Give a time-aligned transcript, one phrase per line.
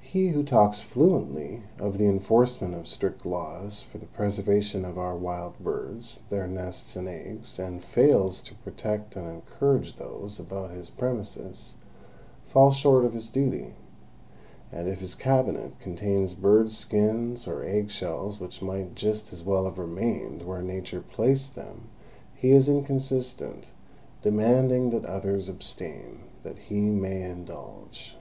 [0.00, 5.16] He who talks fluently of the enforcement of strict laws for the preservation of our
[5.16, 10.88] wild birds, their nests and eggs, and fails to protect and encourage those about his
[10.88, 11.78] premises,
[12.44, 13.74] falls short of his duty;
[14.70, 19.64] and if his cabinet contains bird skins or egg shells which might just as well
[19.64, 21.88] have remained where Nature placed them,
[22.36, 23.64] he is inconsistent,
[24.22, 28.16] demanding that others abstain that he may indulge.